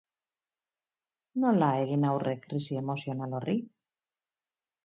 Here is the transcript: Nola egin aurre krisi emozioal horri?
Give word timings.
Nola 1.43 1.69
egin 1.83 2.07
aurre 2.13 2.35
krisi 2.47 2.81
emozioal 2.81 3.39
horri? 3.41 3.59